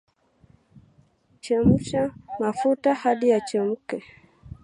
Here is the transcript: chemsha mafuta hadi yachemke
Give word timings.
chemsha 1.43 2.01
mafuta 2.41 2.89
hadi 3.01 3.25
yachemke 3.33 3.97